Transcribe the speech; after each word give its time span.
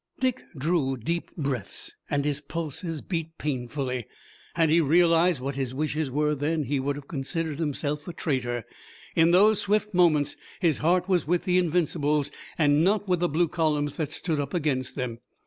Dick 0.19 0.41
drew 0.57 0.97
deep 0.97 1.29
breaths 1.35 1.91
and 2.09 2.25
his 2.25 2.41
pulses 2.41 3.03
beat 3.03 3.37
painfully. 3.37 4.07
Had 4.55 4.71
he 4.71 4.81
realized 4.81 5.39
what 5.39 5.53
his 5.53 5.75
wishes 5.75 6.09
were 6.09 6.33
then 6.33 6.63
he 6.63 6.79
would 6.79 6.95
have 6.95 7.07
considered 7.07 7.59
himself 7.59 8.07
a 8.07 8.13
traitor. 8.13 8.65
In 9.15 9.29
those 9.29 9.61
swift 9.61 9.93
moments 9.93 10.35
his 10.59 10.79
heart 10.79 11.07
was 11.07 11.27
with 11.27 11.43
the 11.43 11.59
Invincibles 11.59 12.31
and 12.57 12.83
not 12.83 13.07
with 13.07 13.19
the 13.19 13.29
blue 13.29 13.47
columns 13.47 13.95
that 13.97 14.11
stood 14.11 14.39
up 14.39 14.55
against 14.55 14.95
them. 14.95 15.19